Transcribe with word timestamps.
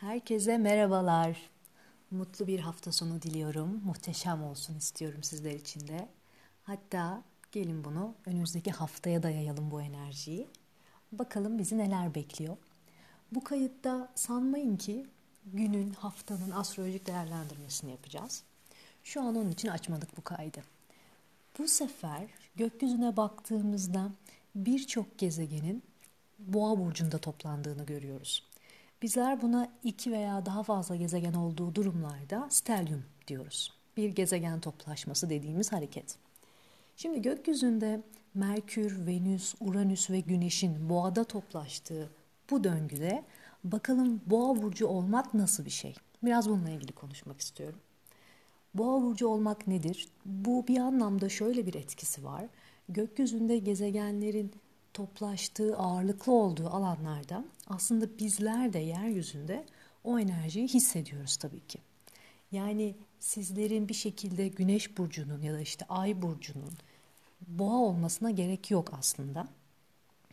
Herkese 0.00 0.58
merhabalar. 0.58 1.50
Mutlu 2.10 2.46
bir 2.46 2.60
hafta 2.60 2.92
sonu 2.92 3.22
diliyorum. 3.22 3.80
Muhteşem 3.84 4.44
olsun 4.44 4.78
istiyorum 4.78 5.22
sizler 5.22 5.52
için 5.52 5.88
de. 5.88 6.08
Hatta 6.64 7.22
gelin 7.52 7.84
bunu 7.84 8.14
önümüzdeki 8.26 8.70
haftaya 8.70 9.22
da 9.22 9.30
yayalım 9.30 9.70
bu 9.70 9.82
enerjiyi. 9.82 10.48
Bakalım 11.12 11.58
bizi 11.58 11.78
neler 11.78 12.14
bekliyor. 12.14 12.56
Bu 13.32 13.44
kayıtta 13.44 14.12
sanmayın 14.14 14.76
ki 14.76 15.06
günün, 15.44 15.90
haftanın 15.90 16.50
astrolojik 16.50 17.06
değerlendirmesini 17.06 17.90
yapacağız. 17.90 18.42
Şu 19.04 19.22
an 19.22 19.36
onun 19.36 19.50
için 19.50 19.68
açmadık 19.68 20.16
bu 20.16 20.22
kaydı. 20.22 20.62
Bu 21.58 21.68
sefer 21.68 22.22
gökyüzüne 22.56 23.16
baktığımızda 23.16 24.10
birçok 24.54 25.18
gezegenin 25.18 25.82
Boğa 26.38 26.78
burcunda 26.78 27.18
toplandığını 27.18 27.86
görüyoruz. 27.86 28.48
Bizler 29.02 29.42
buna 29.42 29.72
iki 29.84 30.12
veya 30.12 30.46
daha 30.46 30.62
fazla 30.62 30.96
gezegen 30.96 31.32
olduğu 31.32 31.74
durumlarda 31.74 32.46
stelyum 32.50 33.04
diyoruz. 33.28 33.72
Bir 33.96 34.08
gezegen 34.08 34.60
toplaşması 34.60 35.30
dediğimiz 35.30 35.72
hareket. 35.72 36.18
Şimdi 36.96 37.22
gökyüzünde 37.22 38.02
Merkür, 38.34 39.06
Venüs, 39.06 39.54
Uranüs 39.60 40.10
ve 40.10 40.20
Güneş'in 40.20 40.88
boğada 40.88 41.24
toplaştığı 41.24 42.10
bu 42.50 42.64
döngüde 42.64 43.24
bakalım 43.64 44.20
boğa 44.26 44.62
burcu 44.62 44.86
olmak 44.86 45.34
nasıl 45.34 45.64
bir 45.64 45.70
şey? 45.70 45.94
Biraz 46.22 46.48
bununla 46.48 46.70
ilgili 46.70 46.92
konuşmak 46.92 47.40
istiyorum. 47.40 47.80
Boğa 48.74 49.02
burcu 49.02 49.28
olmak 49.28 49.66
nedir? 49.66 50.08
Bu 50.26 50.68
bir 50.68 50.78
anlamda 50.78 51.28
şöyle 51.28 51.66
bir 51.66 51.74
etkisi 51.74 52.24
var. 52.24 52.44
Gökyüzünde 52.88 53.58
gezegenlerin 53.58 54.52
toplaştığı, 54.94 55.76
ağırlıklı 55.76 56.32
olduğu 56.32 56.68
alanlarda 56.68 57.44
aslında 57.66 58.18
bizler 58.18 58.72
de 58.72 58.78
yeryüzünde 58.78 59.64
o 60.04 60.18
enerjiyi 60.18 60.68
hissediyoruz 60.68 61.36
tabii 61.36 61.66
ki. 61.66 61.78
Yani 62.52 62.94
sizlerin 63.20 63.88
bir 63.88 63.94
şekilde 63.94 64.48
güneş 64.48 64.98
burcunun 64.98 65.42
ya 65.42 65.54
da 65.54 65.60
işte 65.60 65.86
ay 65.88 66.22
burcunun 66.22 66.72
boğa 67.46 67.76
olmasına 67.76 68.30
gerek 68.30 68.70
yok 68.70 68.94
aslında. 68.98 69.48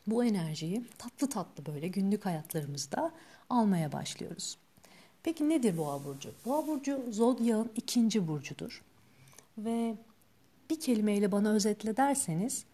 Bu 0.07 0.25
enerjiyi 0.25 0.85
tatlı 0.97 1.29
tatlı 1.29 1.65
böyle 1.65 1.87
günlük 1.87 2.25
hayatlarımızda 2.25 3.11
almaya 3.49 3.91
başlıyoruz. 3.91 4.57
Peki 5.23 5.49
nedir 5.49 5.77
boğa 5.77 6.03
burcu? 6.05 6.31
Boğa 6.45 6.67
burcu 6.67 7.05
zodyağın 7.11 7.71
ikinci 7.75 8.27
burcudur. 8.27 8.83
Ve 9.57 9.95
bir 10.69 10.79
kelimeyle 10.79 11.31
bana 11.31 11.49
özetle 11.49 11.97
derseniz 11.97 12.65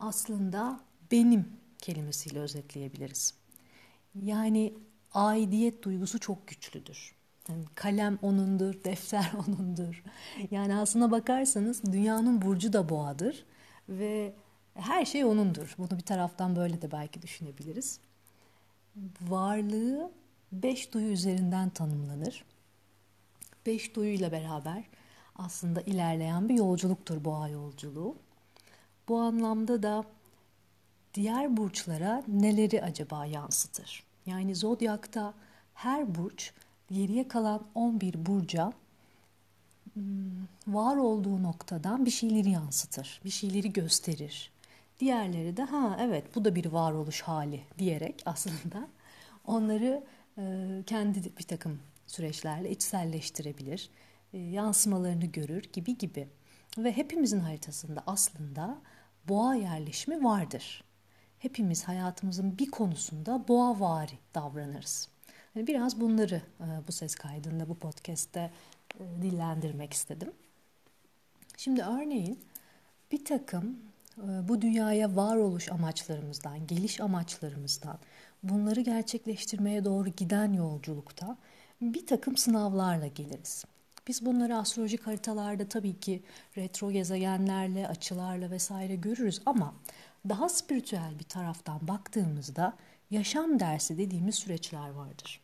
aslında 0.00 0.80
benim 1.12 1.48
kelimesiyle 1.78 2.38
özetleyebiliriz. 2.38 3.34
Yani 4.22 4.74
aidiyet 5.14 5.82
duygusu 5.82 6.18
çok 6.18 6.48
güçlüdür. 6.48 7.14
Yani 7.48 7.64
kalem 7.74 8.18
onundur, 8.22 8.74
defter 8.84 9.32
onundur. 9.48 10.02
Yani 10.50 10.74
aslına 10.74 11.10
bakarsanız 11.10 11.84
dünyanın 11.92 12.42
burcu 12.42 12.72
da 12.72 12.88
boğadır 12.88 13.44
ve 13.88 14.34
her 14.74 15.04
şey 15.04 15.24
onundur. 15.24 15.74
Bunu 15.78 15.98
bir 15.98 16.04
taraftan 16.04 16.56
böyle 16.56 16.82
de 16.82 16.92
belki 16.92 17.22
düşünebiliriz. 17.22 18.00
Varlığı 19.20 20.10
beş 20.52 20.92
duyu 20.92 21.12
üzerinden 21.12 21.70
tanımlanır. 21.70 22.44
Beş 23.66 23.96
duyuyla 23.96 24.32
beraber 24.32 24.84
aslında 25.36 25.80
ilerleyen 25.80 26.48
bir 26.48 26.54
yolculuktur 26.54 27.24
boğa 27.24 27.48
yolculuğu. 27.48 28.16
Bu 29.08 29.18
anlamda 29.18 29.82
da 29.82 30.04
diğer 31.14 31.56
burçlara 31.56 32.22
neleri 32.28 32.82
acaba 32.82 33.26
yansıtır? 33.26 34.04
Yani 34.26 34.54
zodyakta 34.54 35.34
her 35.74 36.14
burç 36.14 36.52
geriye 36.90 37.28
kalan 37.28 37.66
11 37.74 38.26
burca 38.26 38.72
hmm, 39.94 40.02
var 40.66 40.96
olduğu 40.96 41.42
noktadan 41.42 42.06
bir 42.06 42.10
şeyleri 42.10 42.50
yansıtır, 42.50 43.20
bir 43.24 43.30
şeyleri 43.30 43.72
gösterir. 43.72 44.50
Diğerleri 45.00 45.56
de 45.56 45.62
ha 45.62 45.96
evet 46.00 46.34
bu 46.34 46.44
da 46.44 46.54
bir 46.54 46.66
varoluş 46.66 47.22
hali 47.22 47.60
diyerek 47.78 48.22
aslında 48.26 48.88
onları 49.46 50.04
e, 50.38 50.42
kendi 50.86 51.36
bir 51.38 51.42
takım 51.42 51.80
süreçlerle 52.06 52.70
içselleştirebilir, 52.70 53.90
e, 54.32 54.38
yansımalarını 54.38 55.26
görür 55.26 55.62
gibi 55.72 55.98
gibi. 55.98 56.28
Ve 56.78 56.96
hepimizin 56.96 57.40
haritasında 57.40 58.02
aslında 58.06 58.78
boğa 59.28 59.54
yerleşimi 59.54 60.24
vardır 60.24 60.84
hepimiz 61.40 61.84
hayatımızın 61.84 62.58
bir 62.58 62.70
konusunda 62.70 63.48
boğavari 63.48 64.18
davranırız. 64.34 65.08
Yani 65.54 65.66
biraz 65.66 66.00
bunları 66.00 66.42
e, 66.60 66.66
bu 66.88 66.92
ses 66.92 67.14
kaydında, 67.14 67.68
bu 67.68 67.74
podcast'te 67.74 68.50
e, 69.00 69.22
dillendirmek 69.22 69.92
istedim. 69.92 70.32
Şimdi 71.56 71.82
örneğin 71.82 72.38
bir 73.12 73.24
takım 73.24 73.78
e, 74.18 74.48
bu 74.48 74.62
dünyaya 74.62 75.16
varoluş 75.16 75.72
amaçlarımızdan, 75.72 76.66
geliş 76.66 77.00
amaçlarımızdan, 77.00 77.98
bunları 78.42 78.80
gerçekleştirmeye 78.80 79.84
doğru 79.84 80.08
giden 80.08 80.52
yolculukta 80.52 81.36
bir 81.80 82.06
takım 82.06 82.36
sınavlarla 82.36 83.06
geliriz. 83.06 83.64
Biz 84.08 84.26
bunları 84.26 84.56
astrolojik 84.56 85.06
haritalarda 85.06 85.68
tabii 85.68 86.00
ki 86.00 86.22
retro 86.56 86.90
gezegenlerle, 86.90 87.88
açılarla 87.88 88.50
vesaire 88.50 88.96
görürüz 88.96 89.42
ama 89.46 89.74
daha 90.28 90.48
spiritüel 90.48 91.18
bir 91.18 91.24
taraftan 91.24 91.88
baktığımızda 91.88 92.76
yaşam 93.10 93.60
dersi 93.60 93.98
dediğimiz 93.98 94.34
süreçler 94.34 94.90
vardır. 94.90 95.40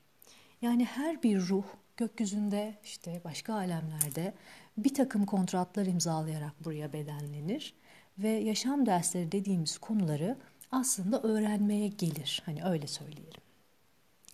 Yani 0.63 0.85
her 0.85 1.23
bir 1.23 1.41
ruh 1.41 1.65
gökyüzünde 1.97 2.75
işte 2.85 3.21
başka 3.25 3.55
alemlerde 3.55 4.35
bir 4.79 4.95
takım 4.95 5.27
kontratlar 5.27 5.87
imzalayarak 5.87 6.65
buraya 6.65 6.93
bedenlenir 6.93 7.75
ve 8.19 8.29
yaşam 8.29 8.87
dersleri 8.87 9.33
dediğimiz 9.33 9.79
konuları 9.79 10.37
aslında 10.73 11.23
öğrenmeye 11.23 11.89
gelir. 11.89 12.43
Hani 12.47 12.65
öyle 12.65 12.87
söyleyelim. 12.87 13.41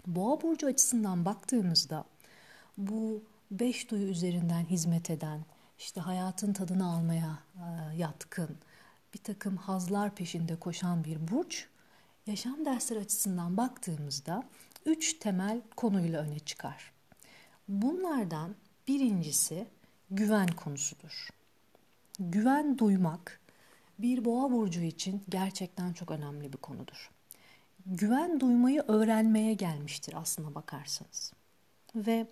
Boğa 0.07 0.43
burcu 0.43 0.67
açısından 0.67 1.25
baktığımızda 1.25 2.05
bu 2.79 3.25
beş 3.51 3.91
duyu 3.91 4.09
üzerinden 4.09 4.65
hizmet 4.65 5.11
eden, 5.11 5.45
işte 5.79 6.01
hayatın 6.01 6.53
tadını 6.53 6.93
almaya 6.93 7.39
yatkın, 7.97 8.57
bir 9.15 9.19
takım 9.19 9.57
hazlar 9.57 10.15
peşinde 10.15 10.57
koşan 10.57 11.05
bir 11.05 11.29
burç, 11.29 11.69
yaşam 12.27 12.65
dersleri 12.65 12.99
açısından 12.99 13.57
baktığımızda 13.57 14.43
üç 14.87 15.15
temel 15.19 15.61
konuyla 15.77 16.23
öne 16.23 16.39
çıkar. 16.39 16.93
Bunlardan 17.69 18.55
birincisi 18.89 19.67
güven 20.11 20.49
konusudur. 20.49 21.29
Güven 22.19 22.79
duymak 22.79 23.41
bir 23.99 24.25
boğa 24.25 24.51
burcu 24.51 24.81
için 24.81 25.23
gerçekten 25.29 25.93
çok 25.93 26.11
önemli 26.11 26.53
bir 26.53 26.59
konudur. 26.59 27.11
Güven 27.87 28.41
duymayı 28.41 28.83
öğrenmeye 28.89 29.55
gelmiştir 29.55 30.15
aslına 30.17 30.55
bakarsanız. 30.55 31.33
Ve 31.95 32.27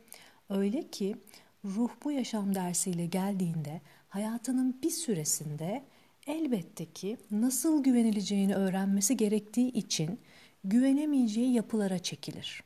öyle 0.50 0.90
ki 0.90 1.16
ruh 1.64 1.90
bu 2.04 2.12
yaşam 2.12 2.54
dersiyle 2.54 3.06
geldiğinde 3.06 3.80
hayatının 4.08 4.82
bir 4.82 4.90
süresinde 4.90 5.84
elbette 6.30 6.92
ki 6.92 7.16
nasıl 7.30 7.82
güvenileceğini 7.82 8.54
öğrenmesi 8.54 9.16
gerektiği 9.16 9.72
için 9.72 10.20
güvenemeyeceği 10.64 11.52
yapılara 11.52 11.98
çekilir. 11.98 12.62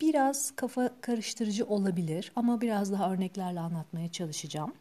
Biraz 0.00 0.50
kafa 0.50 1.00
karıştırıcı 1.00 1.66
olabilir 1.66 2.32
ama 2.36 2.60
biraz 2.60 2.92
daha 2.92 3.12
örneklerle 3.12 3.60
anlatmaya 3.60 4.12
çalışacağım. 4.12 4.72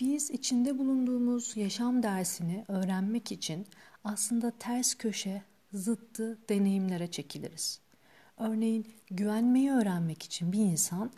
Biz 0.00 0.30
içinde 0.30 0.78
bulunduğumuz 0.78 1.56
yaşam 1.56 2.02
dersini 2.02 2.64
öğrenmek 2.68 3.32
için 3.32 3.66
aslında 4.04 4.50
ters 4.50 4.94
köşe, 4.94 5.42
zıttı 5.72 6.38
deneyimlere 6.48 7.10
çekiliriz. 7.10 7.80
Örneğin 8.38 8.86
güvenmeyi 9.10 9.70
öğrenmek 9.70 10.22
için 10.22 10.52
bir 10.52 10.58
insan 10.58 11.10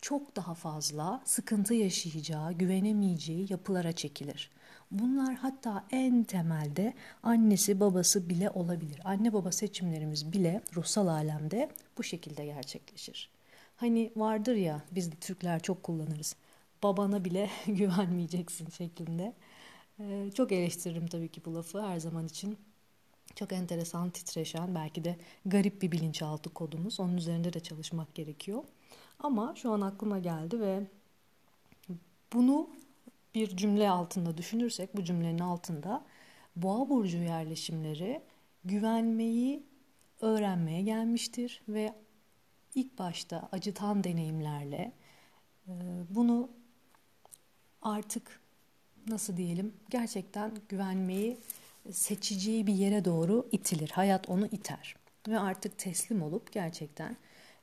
çok 0.00 0.36
daha 0.36 0.54
fazla 0.54 1.22
sıkıntı 1.24 1.74
yaşayacağı, 1.74 2.52
güvenemeyeceği 2.52 3.46
yapılara 3.52 3.92
çekilir. 3.92 4.50
Bunlar 4.90 5.34
hatta 5.34 5.84
en 5.90 6.24
temelde 6.24 6.94
annesi 7.22 7.80
babası 7.80 8.28
bile 8.28 8.50
olabilir. 8.50 9.00
Anne 9.04 9.32
baba 9.32 9.52
seçimlerimiz 9.52 10.32
bile 10.32 10.62
ruhsal 10.74 11.06
alemde 11.06 11.70
bu 11.98 12.02
şekilde 12.02 12.44
gerçekleşir. 12.44 13.30
Hani 13.76 14.12
vardır 14.16 14.54
ya 14.54 14.82
biz 14.90 15.12
de 15.12 15.16
Türkler 15.16 15.60
çok 15.62 15.82
kullanırız. 15.82 16.36
Babana 16.82 17.24
bile 17.24 17.50
güvenmeyeceksin 17.66 18.70
şeklinde. 18.70 19.32
Ee, 20.00 20.30
çok 20.34 20.52
eleştiririm 20.52 21.06
tabii 21.06 21.28
ki 21.28 21.44
bu 21.44 21.54
lafı 21.54 21.82
her 21.82 22.00
zaman 22.00 22.26
için. 22.26 22.58
Çok 23.34 23.52
enteresan, 23.52 24.10
titreşen, 24.10 24.74
belki 24.74 25.04
de 25.04 25.16
garip 25.46 25.82
bir 25.82 25.92
bilinçaltı 25.92 26.50
kodumuz. 26.50 27.00
Onun 27.00 27.16
üzerinde 27.16 27.52
de 27.52 27.60
çalışmak 27.60 28.14
gerekiyor. 28.14 28.64
Ama 29.20 29.54
şu 29.56 29.72
an 29.72 29.80
aklıma 29.80 30.18
geldi 30.18 30.60
ve 30.60 30.86
bunu 32.32 32.70
bir 33.34 33.56
cümle 33.56 33.90
altında 33.90 34.36
düşünürsek 34.36 34.96
bu 34.96 35.04
cümlenin 35.04 35.38
altında 35.38 36.04
boğa 36.56 36.88
burcu 36.88 37.16
yerleşimleri 37.16 38.22
güvenmeyi 38.64 39.62
öğrenmeye 40.20 40.82
gelmiştir 40.82 41.62
ve 41.68 41.94
ilk 42.74 42.98
başta 42.98 43.48
acıtan 43.52 44.04
deneyimlerle 44.04 44.92
e, 45.68 45.72
bunu 46.10 46.50
artık 47.82 48.40
nasıl 49.06 49.36
diyelim 49.36 49.74
gerçekten 49.90 50.52
güvenmeyi 50.68 51.38
seçeceği 51.90 52.66
bir 52.66 52.74
yere 52.74 53.04
doğru 53.04 53.48
itilir. 53.52 53.90
Hayat 53.90 54.28
onu 54.28 54.46
iter 54.46 54.96
ve 55.28 55.38
artık 55.38 55.78
teslim 55.78 56.22
olup 56.22 56.52
gerçekten 56.52 57.16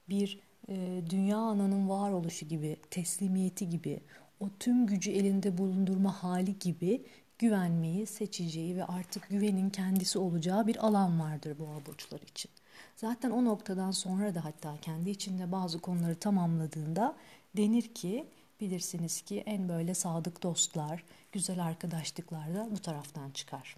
bir 0.10 0.40
e, 0.70 1.02
dünya 1.10 1.38
ananın 1.38 1.90
varoluşu 1.90 2.46
gibi, 2.46 2.78
teslimiyeti 2.92 3.70
gibi, 3.70 4.00
o 4.40 4.50
tüm 4.60 4.88
gücü 4.88 5.12
elinde 5.12 5.58
bulundurma 5.58 6.24
hali 6.24 6.60
gibi 6.60 7.06
güvenmeyi 7.40 8.06
seçeceği 8.06 8.76
ve 8.76 8.86
artık 8.86 9.30
güvenin 9.30 9.70
kendisi 9.70 10.20
olacağı 10.20 10.68
bir 10.68 10.86
alan 10.88 11.20
vardır 11.20 11.60
boğa 11.60 11.86
burçları 11.86 12.24
için. 12.24 12.52
Zaten 12.96 13.32
o 13.32 13.46
noktadan 13.46 13.92
sonra 13.92 14.36
da 14.36 14.46
hatta 14.46 14.78
kendi 14.82 15.10
içinde 15.10 15.52
bazı 15.52 15.80
konuları 15.80 16.16
tamamladığında 16.16 17.16
denir 17.58 17.94
ki 17.94 18.28
bilirsiniz 18.62 19.22
ki 19.22 19.44
en 19.46 19.70
böyle 19.70 19.94
sadık 19.94 20.44
dostlar, 20.44 21.04
güzel 21.32 21.64
arkadaşlıklar 21.64 22.56
da 22.56 22.68
bu 22.72 22.80
taraftan 22.80 23.32
çıkar 23.32 23.78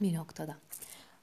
bir 0.00 0.14
noktada. 0.14 0.56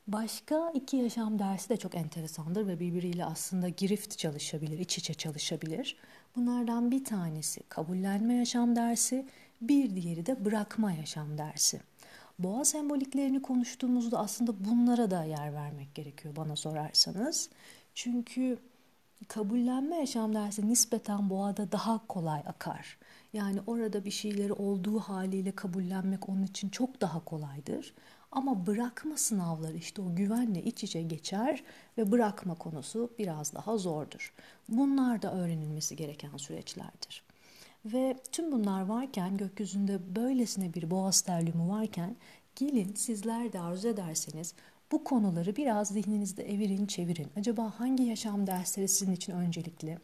Başka 0.08 0.72
iki 0.74 0.98
yaşam 0.98 1.40
dersi 1.40 1.70
de 1.70 1.78
çok 1.78 1.96
enteresandır 1.96 2.68
ve 2.68 2.80
birbiriyle 2.80 3.26
aslında 3.26 3.70
girift 3.70 4.18
çalışabilir, 4.18 4.80
iç 4.80 4.98
içe 4.98 5.14
çalışabilir. 5.14 5.98
Bunlardan 6.36 6.92
bir 6.92 7.04
tanesi 7.04 7.64
kabullenme 7.70 8.34
yaşam 8.36 8.76
dersi, 8.76 9.26
bir 9.62 9.96
diğeri 9.96 10.26
de 10.26 10.46
bırakma 10.46 10.92
yaşam 10.92 11.38
dersi. 11.38 11.82
Boğa 12.40 12.66
semboliklerini 12.66 13.42
konuştuğumuzda 13.42 14.20
aslında 14.20 14.66
bunlara 14.66 15.12
da 15.12 15.24
yer 15.24 15.54
vermek 15.54 15.96
gerekiyor 15.96 16.36
bana 16.36 16.56
sorarsanız. 16.56 17.50
Çünkü 17.96 18.60
kabullenme 19.28 19.96
yaşam 19.96 20.36
dersi 20.36 20.68
nispeten 20.70 21.30
boğada 21.30 21.72
daha 21.72 22.08
kolay 22.08 22.44
akar. 22.46 22.98
Yani 23.34 23.60
orada 23.68 24.06
bir 24.06 24.12
şeyleri 24.12 24.54
olduğu 24.54 25.00
haliyle 25.00 25.52
kabullenmek 25.52 26.30
onun 26.30 26.44
için 26.44 26.70
çok 26.70 27.02
daha 27.02 27.26
kolaydır. 27.26 27.94
Ama 28.32 28.66
bırakma 28.66 29.18
sınavları 29.18 29.78
işte 29.78 30.02
o 30.02 30.16
güvenle 30.16 30.64
iç 30.64 30.84
içe 30.84 31.02
geçer 31.02 31.64
ve 31.98 32.12
bırakma 32.12 32.56
konusu 32.56 33.10
biraz 33.20 33.54
daha 33.54 33.78
zordur. 33.78 34.34
Bunlar 34.70 35.22
da 35.22 35.34
öğrenilmesi 35.34 35.96
gereken 35.96 36.38
süreçlerdir. 36.38 37.24
Ve 37.86 38.18
tüm 38.32 38.52
bunlar 38.52 38.82
varken 38.82 39.38
gökyüzünde 39.38 40.16
böylesine 40.16 40.74
bir 40.74 40.92
boğa 40.92 41.12
sterliumu 41.12 41.70
varken 41.70 42.16
gelin 42.56 42.94
sizler 42.94 43.54
de 43.54 43.60
arzu 43.60 43.88
ederseniz 43.88 44.54
bu 44.92 45.04
konuları 45.04 45.56
biraz 45.56 45.88
zihninizde 45.88 46.54
evirin 46.54 46.86
çevirin. 46.86 47.28
Acaba 47.38 47.74
hangi 47.80 48.04
yaşam 48.04 48.48
dersleri 48.48 48.88
sizin 48.88 49.12
için 49.12 49.34
öncelikli? 49.34 49.98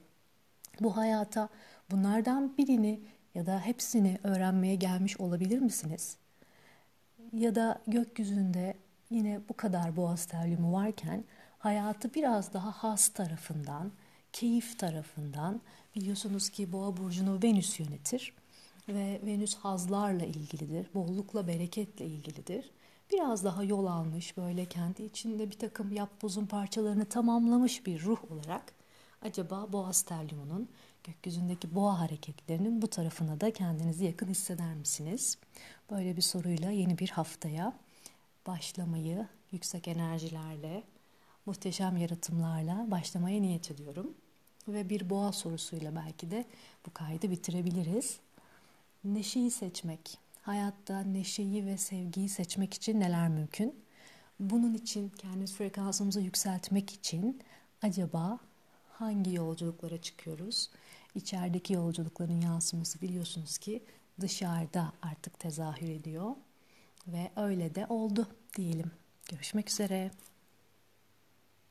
Bu 0.79 0.97
hayata 0.97 1.49
bunlardan 1.91 2.57
birini 2.57 2.99
ya 3.35 3.45
da 3.45 3.59
hepsini 3.59 4.19
öğrenmeye 4.23 4.75
gelmiş 4.75 5.19
olabilir 5.19 5.59
misiniz? 5.59 6.17
Ya 7.33 7.55
da 7.55 7.81
gökyüzünde 7.87 8.73
yine 9.09 9.41
bu 9.49 9.53
kadar 9.53 9.95
boğa 9.95 10.17
sterliumu 10.17 10.73
varken 10.73 11.23
hayatı 11.59 12.13
biraz 12.13 12.53
daha 12.53 12.71
has 12.71 13.09
tarafından, 13.09 13.91
keyif 14.33 14.79
tarafından 14.79 15.61
biliyorsunuz 15.95 16.49
ki 16.49 16.71
boğa 16.71 16.97
burcunu 16.97 17.39
Venüs 17.43 17.79
yönetir 17.79 18.33
ve 18.89 19.21
Venüs 19.25 19.55
hazlarla 19.55 20.25
ilgilidir, 20.25 20.87
bollukla 20.93 21.47
bereketle 21.47 22.05
ilgilidir. 22.05 22.71
Biraz 23.11 23.43
daha 23.43 23.63
yol 23.63 23.85
almış 23.85 24.37
böyle 24.37 24.65
kendi 24.65 25.03
içinde 25.03 25.49
bir 25.49 25.59
takım 25.59 25.91
yapbozun 25.91 26.45
parçalarını 26.45 27.05
tamamlamış 27.05 27.85
bir 27.85 28.01
ruh 28.01 28.31
olarak 28.31 28.76
acaba 29.21 29.71
boğa 29.73 29.93
sterliumunun 29.93 30.69
gökyüzündeki 31.03 31.75
boğa 31.75 31.99
hareketlerinin 31.99 32.81
bu 32.81 32.87
tarafına 32.87 33.41
da 33.41 33.53
kendinizi 33.53 34.05
yakın 34.05 34.27
hisseder 34.27 34.75
misiniz? 34.75 35.37
Böyle 35.91 36.17
bir 36.17 36.21
soruyla 36.21 36.71
yeni 36.71 36.97
bir 36.97 37.09
haftaya 37.09 37.73
başlamayı 38.47 39.27
yüksek 39.51 39.87
enerjilerle, 39.87 40.83
muhteşem 41.45 41.97
yaratımlarla 41.97 42.91
başlamaya 42.91 43.41
niyet 43.41 43.71
ediyorum. 43.71 44.13
Ve 44.67 44.89
bir 44.89 45.09
boğa 45.09 45.31
sorusuyla 45.31 45.95
belki 45.95 46.31
de 46.31 46.45
bu 46.85 46.93
kaydı 46.93 47.31
bitirebiliriz. 47.31 48.19
Neşeyi 49.03 49.51
seçmek, 49.51 50.17
hayatta 50.41 50.99
neşeyi 50.99 51.65
ve 51.65 51.77
sevgiyi 51.77 52.29
seçmek 52.29 52.73
için 52.73 52.99
neler 52.99 53.29
mümkün? 53.29 53.75
Bunun 54.39 54.73
için 54.73 55.09
kendi 55.09 55.47
frekansımızı 55.47 56.21
yükseltmek 56.21 56.93
için 56.93 57.41
acaba 57.81 58.39
hangi 58.99 59.35
yolculuklara 59.35 60.01
çıkıyoruz? 60.01 60.69
İçerideki 61.15 61.73
yolculukların 61.73 62.41
yansıması 62.41 63.01
biliyorsunuz 63.01 63.57
ki 63.57 63.83
dışarıda 64.21 64.93
artık 65.01 65.39
tezahür 65.39 65.89
ediyor 65.89 66.35
ve 67.07 67.31
öyle 67.35 67.75
de 67.75 67.85
oldu 67.89 68.27
diyelim. 68.57 68.91
Görüşmek 69.29 69.69
üzere. 69.69 70.11